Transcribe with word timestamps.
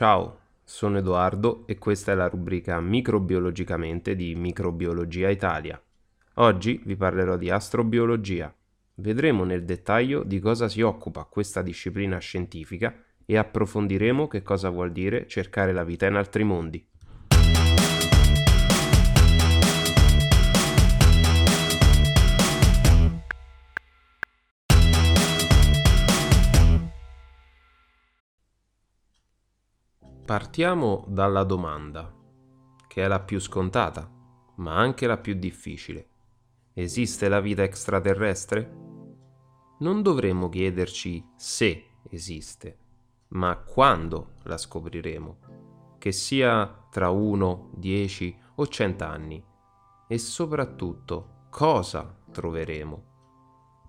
Ciao, 0.00 0.38
sono 0.64 0.96
Edoardo 0.96 1.64
e 1.66 1.76
questa 1.76 2.12
è 2.12 2.14
la 2.14 2.26
rubrica 2.26 2.80
Microbiologicamente 2.80 4.16
di 4.16 4.34
Microbiologia 4.34 5.28
Italia. 5.28 5.78
Oggi 6.36 6.80
vi 6.86 6.96
parlerò 6.96 7.36
di 7.36 7.50
astrobiologia. 7.50 8.50
Vedremo 8.94 9.44
nel 9.44 9.62
dettaglio 9.66 10.22
di 10.22 10.38
cosa 10.38 10.70
si 10.70 10.80
occupa 10.80 11.24
questa 11.24 11.60
disciplina 11.60 12.16
scientifica 12.16 12.94
e 13.26 13.36
approfondiremo 13.36 14.26
che 14.26 14.40
cosa 14.40 14.70
vuol 14.70 14.90
dire 14.90 15.26
cercare 15.26 15.74
la 15.74 15.84
vita 15.84 16.06
in 16.06 16.14
altri 16.14 16.44
mondi. 16.44 16.82
Partiamo 30.30 31.06
dalla 31.08 31.42
domanda, 31.42 32.08
che 32.86 33.02
è 33.02 33.08
la 33.08 33.18
più 33.18 33.40
scontata, 33.40 34.08
ma 34.58 34.76
anche 34.76 35.08
la 35.08 35.16
più 35.16 35.34
difficile. 35.34 36.08
Esiste 36.72 37.28
la 37.28 37.40
vita 37.40 37.64
extraterrestre? 37.64 38.72
Non 39.80 40.02
dovremmo 40.02 40.48
chiederci 40.48 41.32
se 41.34 41.96
esiste, 42.10 42.78
ma 43.30 43.56
quando 43.56 44.34
la 44.44 44.56
scopriremo, 44.56 45.38
che 45.98 46.12
sia 46.12 46.86
tra 46.92 47.10
1, 47.10 47.70
10 47.74 48.38
o 48.54 48.68
100 48.68 49.04
anni, 49.04 49.44
e 50.06 50.18
soprattutto 50.18 51.46
cosa 51.50 52.16
troveremo. 52.30 53.02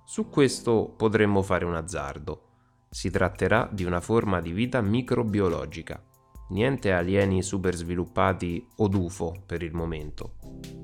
Su 0.05 0.27
questo 0.27 0.91
potremmo 0.97 1.43
fare 1.43 1.65
un 1.65 1.75
azzardo. 1.75 2.47
Si 2.89 3.11
tratterà 3.11 3.69
di 3.71 3.83
una 3.83 3.99
forma 3.99 4.41
di 4.41 4.51
vita 4.51 4.81
microbiologica 4.81 6.03
Niente 6.51 6.91
alieni 6.91 7.41
super 7.41 7.73
sviluppati 7.73 8.67
o 8.77 8.89
UFO 8.91 9.43
per 9.45 9.63
il 9.63 9.73
momento. 9.73 10.33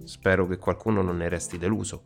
Spero 0.06 0.48
che 0.48 0.58
qualcuno 0.58 1.02
non 1.02 1.18
ne 1.18 1.28
resti 1.28 1.58
deluso. 1.58 2.04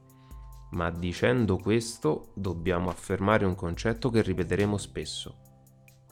Ma 0.71 0.89
dicendo 0.89 1.57
questo 1.57 2.31
dobbiamo 2.33 2.89
affermare 2.89 3.45
un 3.45 3.53
concetto 3.53 4.09
che 4.09 4.23
ripeteremo 4.23 4.77
spesso. 4.77 5.37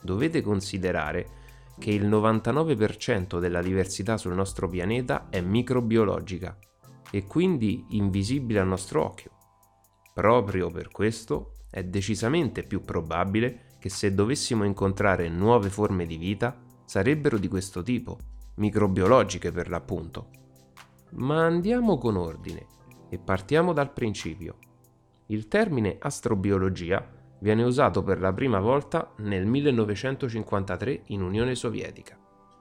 Dovete 0.00 0.42
considerare 0.42 1.38
che 1.76 1.90
il 1.90 2.08
99% 2.08 3.40
della 3.40 3.62
diversità 3.62 4.16
sul 4.16 4.34
nostro 4.34 4.68
pianeta 4.68 5.28
è 5.28 5.40
microbiologica 5.40 6.56
e 7.10 7.26
quindi 7.26 7.84
invisibile 7.90 8.60
al 8.60 8.68
nostro 8.68 9.04
occhio. 9.04 9.32
Proprio 10.14 10.70
per 10.70 10.90
questo 10.90 11.54
è 11.68 11.82
decisamente 11.82 12.62
più 12.62 12.82
probabile 12.82 13.74
che 13.80 13.88
se 13.88 14.14
dovessimo 14.14 14.62
incontrare 14.62 15.28
nuove 15.28 15.68
forme 15.68 16.06
di 16.06 16.16
vita 16.16 16.68
sarebbero 16.90 17.38
di 17.38 17.46
questo 17.46 17.84
tipo, 17.84 18.18
microbiologiche 18.56 19.52
per 19.52 19.68
l'appunto. 19.68 20.30
Ma 21.10 21.44
andiamo 21.44 21.98
con 21.98 22.16
ordine 22.16 22.66
e 23.08 23.16
partiamo 23.16 23.72
dal 23.72 23.92
principio. 23.92 24.56
Il 25.26 25.46
termine 25.46 25.98
astrobiologia 26.00 27.08
viene 27.38 27.62
usato 27.62 28.02
per 28.02 28.18
la 28.18 28.32
prima 28.32 28.58
volta 28.58 29.14
nel 29.18 29.46
1953 29.46 31.02
in 31.06 31.22
Unione 31.22 31.54
Sovietica, 31.54 32.18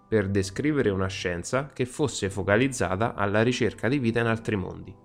per 0.08 0.30
descrivere 0.30 0.92
una 0.92 1.08
scienza 1.08 1.72
che 1.74 1.88
fosse 1.88 2.30
focalizzata 2.30 3.16
alla 3.16 3.42
ricerca 3.42 3.88
di 3.88 3.98
vita 3.98 4.20
in 4.20 4.28
altri 4.28 4.56
mondi. 4.56 4.96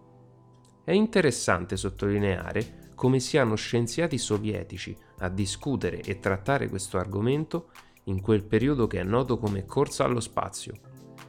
È 0.84 0.92
interessante 0.92 1.78
sottolineare 1.78 2.92
come 2.94 3.20
siano 3.20 3.54
scienziati 3.54 4.18
sovietici 4.18 4.94
a 5.20 5.30
discutere 5.30 6.02
e 6.02 6.18
trattare 6.18 6.68
questo 6.68 6.98
argomento 6.98 7.70
in 8.04 8.20
quel 8.20 8.44
periodo 8.44 8.86
che 8.86 9.00
è 9.00 9.04
noto 9.04 9.38
come 9.38 9.64
corsa 9.64 10.04
allo 10.04 10.20
spazio, 10.20 10.74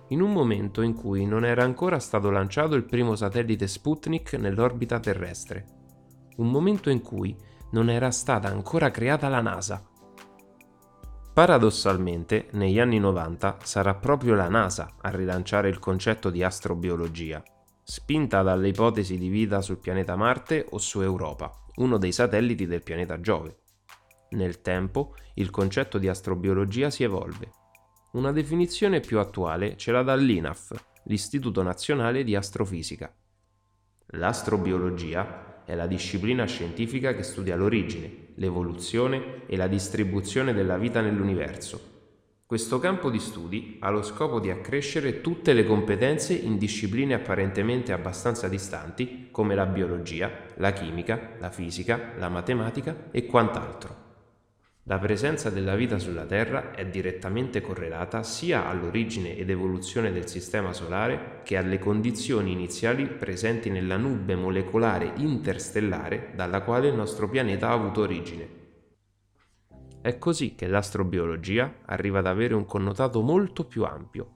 in 0.10 0.22
un 0.22 0.32
momento 0.32 0.82
in 0.82 0.94
cui 0.94 1.26
non 1.26 1.46
era 1.46 1.64
ancora 1.64 2.00
stato 2.00 2.30
lanciato 2.30 2.76
il 2.76 2.84
primo 2.84 3.16
satellite 3.16 3.68
Sputnik 3.68 4.34
nell'orbita 4.34 5.00
terrestre, 5.00 5.66
un 6.38 6.52
momento 6.52 6.90
in 6.90 7.02
cui 7.02 7.36
non 7.72 7.90
era 7.90 8.12
stata 8.12 8.48
ancora 8.48 8.92
creata 8.92 9.28
la 9.30 9.42
NASA. 9.42 9.84
Paradossalmente, 11.34 12.48
negli 12.52 12.80
anni 12.80 13.00
90 13.00 13.58
sarà 13.64 13.96
proprio 13.96 14.36
la 14.36 14.48
NASA 14.48 14.96
a 15.02 15.10
rilanciare 15.10 15.70
il 15.70 15.80
concetto 15.80 16.30
di 16.30 16.44
astrobiologia, 16.44 17.44
spinta 17.84 18.42
dalle 18.42 18.70
ipotesi 18.70 19.18
di 19.18 19.28
vita 19.28 19.62
sul 19.62 19.80
pianeta 19.80 20.16
Marte 20.16 20.66
o 20.70 20.78
su 20.78 21.02
Europa, 21.02 21.52
uno 21.76 21.98
dei 21.98 22.12
satelliti 22.12 22.66
del 22.66 22.84
pianeta 22.84 23.20
Giove. 23.20 23.64
Nel 24.36 24.62
tempo 24.62 25.16
il 25.36 25.50
concetto 25.50 25.98
di 25.98 26.10
astrobiologia 26.10 26.90
si 26.90 27.04
evolve. 27.04 27.52
Una 28.14 28.34
definizione 28.34 29.00
più 29.00 29.20
attuale 29.20 29.78
ce 29.78 29.94
la 29.94 30.04
dà 30.04 30.14
l'INAF, 30.16 30.74
l'Istituto 31.06 31.64
Nazionale 31.64 32.26
di 32.26 32.36
Astrofisica. 32.36 33.14
L'astrobiologia 34.08 35.64
è 35.64 35.74
la 35.74 35.88
disciplina 35.88 36.44
scientifica 36.46 37.14
che 37.14 37.24
studia 37.24 37.56
l'origine, 37.56 38.34
l'evoluzione 38.36 39.46
e 39.48 39.56
la 39.56 39.68
distribuzione 39.68 40.54
della 40.54 40.78
vita 40.78 41.00
nell'universo. 41.00 41.94
Questo 42.46 42.78
campo 42.80 43.10
di 43.10 43.20
studi 43.20 43.78
ha 43.80 43.90
lo 43.90 44.04
scopo 44.04 44.42
di 44.42 44.50
accrescere 44.50 45.22
tutte 45.22 45.54
le 45.54 45.64
competenze 45.64 46.34
in 46.34 46.58
discipline 46.58 47.14
apparentemente 47.14 47.94
abbastanza 47.94 48.50
distanti 48.50 49.30
come 49.32 49.56
la 49.56 49.66
biologia, 49.66 50.30
la 50.58 50.74
chimica, 50.74 51.38
la 51.40 51.50
fisica, 51.50 52.12
la 52.18 52.28
matematica 52.28 53.08
e 53.12 53.26
quant'altro. 53.26 54.05
La 54.88 55.00
presenza 55.00 55.50
della 55.50 55.74
vita 55.74 55.98
sulla 55.98 56.26
Terra 56.26 56.70
è 56.76 56.86
direttamente 56.86 57.60
correlata 57.60 58.22
sia 58.22 58.68
all'origine 58.68 59.36
ed 59.36 59.50
evoluzione 59.50 60.12
del 60.12 60.28
Sistema 60.28 60.74
Solare 60.74 61.42
che 61.44 61.58
alle 61.58 61.80
condizioni 61.80 62.52
iniziali 62.52 63.08
presenti 63.08 63.72
nella 63.72 63.98
nube 63.98 64.36
molecolare 64.36 65.14
interstellare 65.16 66.34
dalla 66.36 66.62
quale 66.62 66.90
il 66.90 66.94
nostro 66.94 67.28
pianeta 67.28 67.70
ha 67.70 67.72
avuto 67.72 68.02
origine. 68.02 68.48
È 70.04 70.20
così 70.20 70.54
che 70.54 70.68
l'astrobiologia 70.68 71.78
arriva 71.86 72.20
ad 72.20 72.28
avere 72.28 72.54
un 72.54 72.66
connotato 72.66 73.24
molto 73.24 73.66
più 73.66 73.86
ampio, 73.86 74.34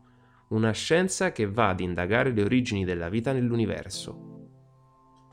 una 0.48 0.72
scienza 0.72 1.32
che 1.32 1.46
va 1.48 1.70
ad 1.70 1.80
indagare 1.80 2.32
le 2.32 2.42
origini 2.42 2.86
della 2.86 3.10
vita 3.10 3.34
nell'universo. 3.34 4.48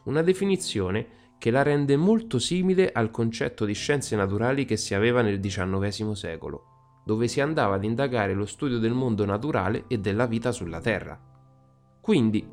Una 0.05 0.21
definizione 0.21 1.25
che 1.39 1.51
la 1.51 1.63
rende 1.63 1.97
molto 1.97 2.39
simile 2.39 2.91
al 2.93 3.11
concetto 3.11 3.65
di 3.65 3.75
scienze 3.75 4.17
naturali 4.17 4.65
che 4.65 4.77
si 4.77 4.95
aveva 4.95 5.23
nel 5.23 5.39
XIX 5.39 6.13
secolo, 6.13 7.01
dove 7.05 7.29
si 7.29 7.41
andava 7.41 7.75
ad 7.75 7.85
indagare 7.85 8.35
lo 8.35 8.47
studio 8.47 8.79
del 8.79 8.93
mondo 8.93 9.25
naturale 9.25 9.85
e 9.89 9.99
della 9.99 10.27
vita 10.27 10.51
sulla 10.51 10.81
Terra. 10.81 11.19
Quindi 12.01 12.49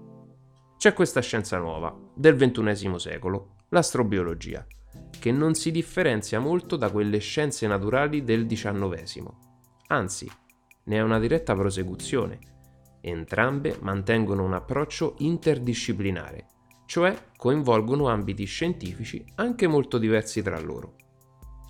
c'è 0.77 0.93
questa 0.93 1.21
scienza 1.21 1.57
nuova, 1.57 1.97
del 2.13 2.35
XXI 2.35 2.99
secolo, 2.99 3.55
l'astrobiologia, 3.69 4.65
che 5.17 5.31
non 5.31 5.53
si 5.53 5.71
differenzia 5.71 6.39
molto 6.39 6.75
da 6.75 6.91
quelle 6.91 7.19
scienze 7.19 7.65
naturali 7.67 8.23
del 8.23 8.45
XIX, 8.45 9.31
anzi, 9.87 10.29
ne 10.85 10.97
è 10.97 11.01
una 11.01 11.19
diretta 11.19 11.55
prosecuzione. 11.55 12.39
Entrambe 12.99 13.77
mantengono 13.81 14.43
un 14.43 14.53
approccio 14.53 15.15
interdisciplinare 15.19 16.47
cioè 16.93 17.29
coinvolgono 17.35 18.07
ambiti 18.07 18.45
scientifici 18.45 19.25
anche 19.37 19.65
molto 19.65 19.97
diversi 19.97 20.43
tra 20.43 20.59
loro. 20.59 20.93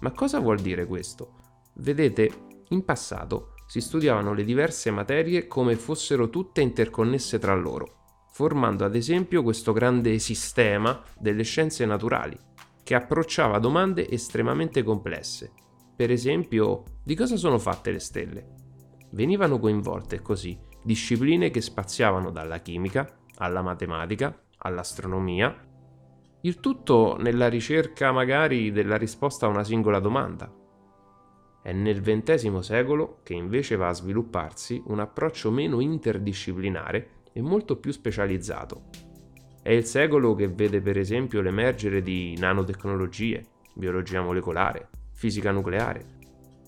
Ma 0.01 0.11
cosa 0.11 0.41
vuol 0.41 0.59
dire 0.59 0.85
questo? 0.85 1.35
Vedete, 1.75 2.29
in 2.71 2.83
passato 2.83 3.53
si 3.65 3.79
studiavano 3.79 4.33
le 4.33 4.43
diverse 4.43 4.91
materie 4.91 5.47
come 5.47 5.77
fossero 5.77 6.29
tutte 6.29 6.59
interconnesse 6.59 7.39
tra 7.39 7.55
loro, 7.55 8.25
formando 8.33 8.83
ad 8.83 8.95
esempio 8.97 9.43
questo 9.43 9.71
grande 9.71 10.19
sistema 10.19 11.01
delle 11.17 11.43
scienze 11.43 11.85
naturali, 11.85 12.37
che 12.83 12.93
approcciava 12.93 13.59
domande 13.59 14.09
estremamente 14.09 14.83
complesse. 14.83 15.53
Per 15.95 16.11
esempio, 16.11 16.83
di 17.01 17.15
cosa 17.15 17.37
sono 17.37 17.59
fatte 17.59 17.91
le 17.91 17.99
stelle? 17.99 18.55
Venivano 19.11 19.57
coinvolte 19.57 20.21
così 20.21 20.59
discipline 20.83 21.49
che 21.49 21.61
spaziavano 21.61 22.29
dalla 22.29 22.59
chimica 22.59 23.19
alla 23.37 23.61
matematica 23.61 24.37
all'astronomia, 24.63 25.55
il 26.41 26.59
tutto 26.59 27.15
nella 27.19 27.47
ricerca 27.47 28.11
magari 28.11 28.71
della 28.71 28.97
risposta 28.97 29.45
a 29.45 29.49
una 29.49 29.63
singola 29.63 29.99
domanda. 29.99 30.51
È 31.61 31.71
nel 31.71 32.01
XX 32.01 32.59
secolo 32.59 33.19
che 33.23 33.33
invece 33.33 33.77
va 33.77 33.87
a 33.87 33.93
svilupparsi 33.93 34.81
un 34.87 34.99
approccio 34.99 35.51
meno 35.51 35.79
interdisciplinare 35.79 37.21
e 37.31 37.41
molto 37.41 37.77
più 37.77 37.91
specializzato. 37.91 38.89
È 39.61 39.71
il 39.71 39.85
secolo 39.85 40.35
che 40.35 40.49
vede 40.49 40.81
per 40.81 40.97
esempio 40.97 41.39
l'emergere 41.39 42.01
di 42.01 42.35
nanotecnologie, 42.37 43.45
biologia 43.75 44.21
molecolare, 44.21 44.89
fisica 45.13 45.51
nucleare, 45.51 46.05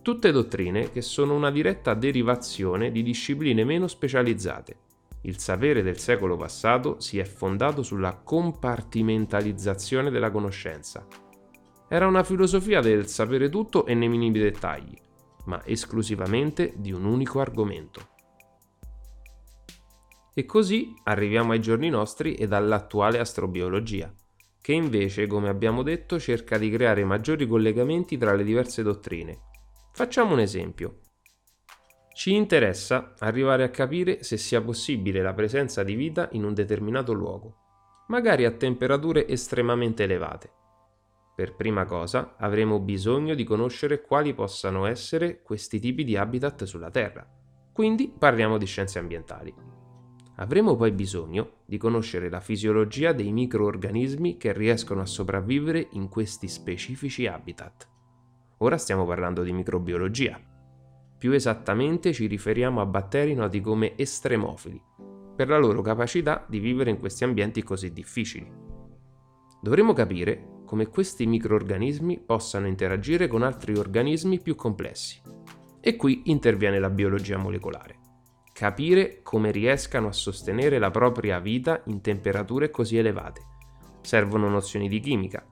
tutte 0.02 0.32
dottrine 0.32 0.92
che 0.92 1.02
sono 1.02 1.36
una 1.36 1.52
diretta 1.52 1.94
derivazione 1.94 2.92
di 2.92 3.04
discipline 3.04 3.66
meno 3.66 3.88
specializzate 3.88 4.85
il 5.26 5.40
sapere 5.40 5.82
del 5.82 5.98
secolo 5.98 6.38
passato 6.38 7.00
si 7.00 7.20
è 7.20 7.24
fondato 7.26 7.84
sulla 7.84 8.16
compartimentalizzazione 8.16 10.10
della 10.10 10.32
conoscenza. 10.32 11.06
Era 11.88 12.08
una 12.08 12.24
filosofia 12.24 12.80
del 12.80 13.08
sapere 13.08 13.50
tutto 13.50 13.86
e 13.86 13.94
nei 13.94 14.08
minimi 14.08 14.40
dettagli. 14.40 14.98
ma 15.46 15.62
esclusivamente 15.66 16.74
di 16.76 16.92
un 16.92 17.06
unico 17.06 17.40
argomento. 17.40 18.14
E 20.34 20.46
così 20.46 20.94
arriviamo 21.04 21.54
ai 21.54 21.62
giorni 21.62 21.90
nostri 21.90 22.36
ed 22.36 22.52
all'attuale 22.52 23.20
astrobiologia, 23.20 24.14
che 24.60 24.74
invece, 24.74 25.28
come 25.28 25.50
abbiamo 25.50 25.82
detto, 25.82 26.20
cerca 26.20 26.58
di 26.58 26.70
creare 26.70 27.06
maggiori 27.06 27.48
collegamenti 27.48 28.18
tra 28.18 28.34
le 28.34 28.44
diverse 28.44 28.84
dottrine. 28.84 29.40
Facciamo 29.94 30.34
un 30.34 30.40
esempio. 30.40 31.00
Ci 32.16 32.34
interessa 32.34 33.14
arrivare 33.20 33.64
a 33.64 33.70
capire 33.70 34.24
se 34.24 34.38
sia 34.38 34.62
possibile 34.62 35.22
la 35.22 35.34
presenza 35.34 35.84
di 35.84 35.96
vita 35.96 36.30
in 36.32 36.46
un 36.46 36.54
determinato 36.54 37.12
luogo, 37.12 37.58
magari 38.08 38.46
a 38.46 38.52
temperature 38.52 39.28
estremamente 39.28 40.04
elevate. 40.04 40.50
Per 41.36 41.56
prima 41.56 41.84
cosa 41.84 42.36
avremo 42.38 42.80
bisogno 42.80 43.36
di 43.36 43.44
conoscere 43.44 44.00
quali 44.00 44.34
possano 44.34 44.86
essere 44.86 45.42
questi 45.42 45.78
tipi 45.82 46.06
di 46.06 46.16
habitat 46.16 46.64
sulla 46.64 46.90
Terra. 46.90 47.28
Quindi 47.74 48.10
parliamo 48.18 48.58
di 48.58 48.66
scienze 48.66 48.98
ambientali. 48.98 49.54
Avremo 50.38 50.78
poi 50.78 50.94
bisogno 50.94 51.56
di 51.66 51.76
conoscere 51.76 52.30
la 52.30 52.40
fisiologia 52.40 53.12
dei 53.12 53.34
microorganismi 53.34 54.38
che 54.38 54.54
riescono 54.54 55.02
a 55.02 55.06
sopravvivere 55.06 55.90
in 55.92 56.08
questi 56.08 56.48
specifici 56.48 57.28
habitat. 57.28 57.90
Ora 58.60 58.78
stiamo 58.78 59.06
parlando 59.06 59.44
di 59.44 59.52
microbiologia. 59.52 60.55
Più 61.26 61.34
esattamente 61.34 62.14
ci 62.14 62.28
riferiamo 62.28 62.82
a 62.82 62.86
batteri 62.86 63.34
noti 63.34 63.60
come 63.60 63.98
estremofili, 63.98 64.80
per 65.36 65.48
la 65.48 65.58
loro 65.58 65.82
capacità 65.82 66.46
di 66.48 66.60
vivere 66.60 66.92
in 66.92 67.00
questi 67.00 67.24
ambienti 67.24 67.64
così 67.64 67.92
difficili. 67.92 68.48
Dovremo 69.60 69.94
capire 69.94 70.60
come 70.68 70.86
questi 70.86 71.26
microorganismi 71.26 72.20
possano 72.20 72.68
interagire 72.68 73.28
con 73.28 73.42
altri 73.42 73.76
organismi 73.76 74.40
più 74.40 74.54
complessi. 74.54 75.20
E 75.82 75.96
qui 75.96 76.22
interviene 76.26 76.78
la 76.78 76.92
biologia 76.92 77.38
molecolare. 77.38 77.98
Capire 78.54 79.22
come 79.24 79.50
riescano 79.50 80.10
a 80.10 80.14
sostenere 80.14 80.78
la 80.78 80.92
propria 80.92 81.40
vita 81.40 81.82
in 81.86 82.02
temperature 82.02 82.70
così 82.70 82.98
elevate. 82.98 83.42
Servono 84.02 84.48
nozioni 84.48 84.88
di 84.88 85.00
chimica. 85.00 85.44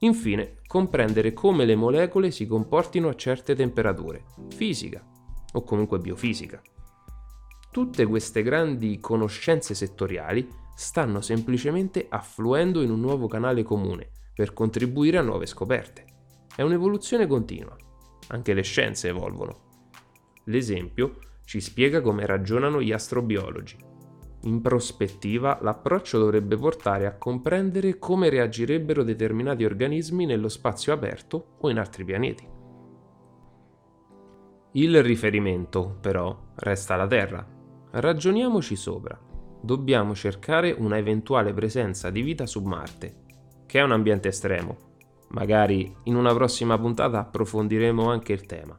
Infine, 0.00 0.56
comprendere 0.66 1.32
come 1.32 1.64
le 1.64 1.74
molecole 1.74 2.30
si 2.30 2.46
comportino 2.46 3.08
a 3.08 3.14
certe 3.14 3.54
temperature, 3.54 4.24
fisica 4.54 5.02
o 5.52 5.62
comunque 5.62 5.98
biofisica. 5.98 6.60
Tutte 7.70 8.06
queste 8.06 8.42
grandi 8.42 9.00
conoscenze 9.00 9.74
settoriali 9.74 10.48
stanno 10.74 11.22
semplicemente 11.22 12.06
affluendo 12.08 12.82
in 12.82 12.90
un 12.90 13.00
nuovo 13.00 13.26
canale 13.26 13.62
comune 13.62 14.10
per 14.34 14.52
contribuire 14.52 15.16
a 15.16 15.22
nuove 15.22 15.46
scoperte. 15.46 16.04
È 16.54 16.60
un'evoluzione 16.60 17.26
continua. 17.26 17.76
Anche 18.28 18.52
le 18.52 18.62
scienze 18.62 19.08
evolvono. 19.08 19.64
L'esempio 20.44 21.18
ci 21.44 21.60
spiega 21.60 22.02
come 22.02 22.26
ragionano 22.26 22.82
gli 22.82 22.92
astrobiologi. 22.92 23.85
In 24.46 24.60
prospettiva, 24.60 25.58
l'approccio 25.62 26.18
dovrebbe 26.18 26.56
portare 26.56 27.06
a 27.06 27.16
comprendere 27.16 27.98
come 27.98 28.28
reagirebbero 28.28 29.02
determinati 29.02 29.64
organismi 29.64 30.24
nello 30.24 30.48
spazio 30.48 30.92
aperto 30.92 31.56
o 31.60 31.70
in 31.70 31.78
altri 31.78 32.04
pianeti. 32.04 32.48
Il 34.72 35.02
riferimento, 35.02 35.96
però, 36.00 36.36
resta 36.56 36.96
la 36.96 37.06
Terra. 37.06 37.46
Ragioniamoci 37.90 38.76
sopra. 38.76 39.18
Dobbiamo 39.60 40.14
cercare 40.14 40.72
una 40.72 40.98
eventuale 40.98 41.52
presenza 41.52 42.10
di 42.10 42.22
vita 42.22 42.46
su 42.46 42.62
Marte 42.62 43.24
che 43.66 43.80
è 43.80 43.82
un 43.82 43.92
ambiente 43.92 44.28
estremo. 44.28 44.76
Magari 45.30 45.94
in 46.04 46.14
una 46.14 46.32
prossima 46.32 46.78
puntata 46.78 47.18
approfondiremo 47.18 48.08
anche 48.08 48.32
il 48.32 48.46
tema. 48.46 48.78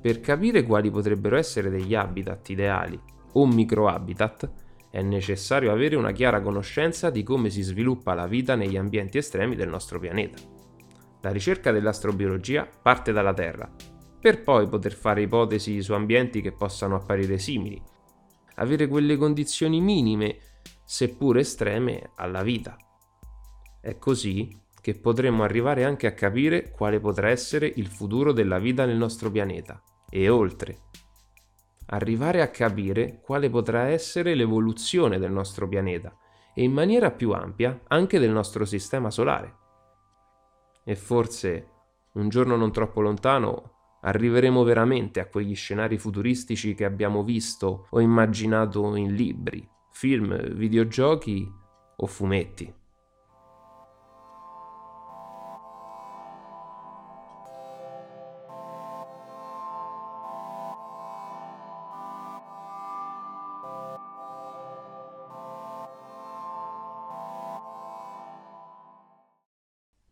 Per 0.00 0.20
capire 0.20 0.64
quali 0.64 0.90
potrebbero 0.90 1.36
essere 1.36 1.70
degli 1.70 1.94
habitat 1.94 2.48
ideali 2.48 3.00
o 3.34 3.46
microhabitat, 3.46 4.50
è 4.92 5.00
necessario 5.00 5.72
avere 5.72 5.96
una 5.96 6.12
chiara 6.12 6.42
conoscenza 6.42 7.08
di 7.08 7.22
come 7.22 7.48
si 7.48 7.62
sviluppa 7.62 8.12
la 8.12 8.26
vita 8.26 8.56
negli 8.56 8.76
ambienti 8.76 9.16
estremi 9.16 9.56
del 9.56 9.70
nostro 9.70 9.98
pianeta. 9.98 10.36
La 11.22 11.30
ricerca 11.30 11.72
dell'astrobiologia 11.72 12.68
parte 12.82 13.10
dalla 13.10 13.32
Terra, 13.32 13.74
per 14.20 14.42
poi 14.42 14.68
poter 14.68 14.92
fare 14.92 15.22
ipotesi 15.22 15.80
su 15.80 15.94
ambienti 15.94 16.42
che 16.42 16.52
possano 16.52 16.94
apparire 16.94 17.38
simili, 17.38 17.82
avere 18.56 18.86
quelle 18.86 19.16
condizioni 19.16 19.80
minime, 19.80 20.36
seppur 20.84 21.38
estreme, 21.38 22.10
alla 22.16 22.42
vita. 22.42 22.76
È 23.80 23.96
così 23.96 24.54
che 24.78 24.94
potremo 24.94 25.42
arrivare 25.42 25.84
anche 25.84 26.06
a 26.06 26.12
capire 26.12 26.70
quale 26.70 27.00
potrà 27.00 27.30
essere 27.30 27.72
il 27.76 27.86
futuro 27.86 28.32
della 28.32 28.58
vita 28.58 28.84
nel 28.84 28.98
nostro 28.98 29.30
pianeta 29.30 29.82
e 30.10 30.28
oltre. 30.28 30.90
Arrivare 31.92 32.40
a 32.40 32.48
capire 32.48 33.20
quale 33.22 33.50
potrà 33.50 33.88
essere 33.88 34.34
l'evoluzione 34.34 35.18
del 35.18 35.30
nostro 35.30 35.68
pianeta 35.68 36.16
e 36.54 36.62
in 36.62 36.72
maniera 36.72 37.10
più 37.10 37.32
ampia 37.32 37.82
anche 37.88 38.18
del 38.18 38.30
nostro 38.30 38.64
sistema 38.64 39.10
solare. 39.10 39.56
E 40.84 40.96
forse, 40.96 41.68
un 42.12 42.30
giorno 42.30 42.56
non 42.56 42.72
troppo 42.72 43.02
lontano, 43.02 43.98
arriveremo 44.00 44.62
veramente 44.62 45.20
a 45.20 45.26
quegli 45.26 45.54
scenari 45.54 45.98
futuristici 45.98 46.74
che 46.74 46.86
abbiamo 46.86 47.22
visto 47.22 47.86
o 47.90 48.00
immaginato 48.00 48.96
in 48.96 49.14
libri, 49.14 49.66
film, 49.90 50.54
videogiochi 50.54 51.46
o 51.96 52.06
fumetti. 52.06 52.81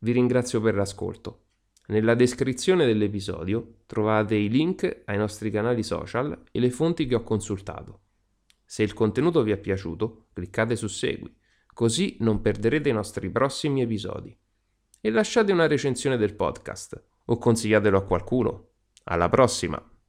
Vi 0.02 0.12
ringrazio 0.12 0.62
per 0.62 0.74
l'ascolto. 0.74 1.42
Nella 1.88 2.14
descrizione 2.14 2.86
dell'episodio 2.86 3.80
trovate 3.84 4.34
i 4.34 4.48
link 4.48 5.02
ai 5.04 5.18
nostri 5.18 5.50
canali 5.50 5.82
social 5.82 6.44
e 6.50 6.58
le 6.58 6.70
fonti 6.70 7.06
che 7.06 7.16
ho 7.16 7.22
consultato. 7.22 8.00
Se 8.64 8.82
il 8.82 8.94
contenuto 8.94 9.42
vi 9.42 9.50
è 9.50 9.58
piaciuto, 9.58 10.28
cliccate 10.32 10.74
su 10.74 10.86
Segui, 10.86 11.34
così 11.74 12.16
non 12.20 12.40
perderete 12.40 12.88
i 12.88 12.94
nostri 12.94 13.28
prossimi 13.28 13.82
episodi. 13.82 14.34
E 15.02 15.10
lasciate 15.10 15.52
una 15.52 15.66
recensione 15.66 16.16
del 16.16 16.34
podcast 16.34 17.02
o 17.26 17.36
consigliatelo 17.36 17.98
a 17.98 18.04
qualcuno. 18.04 18.68
Alla 19.04 19.28
prossima! 19.28 19.99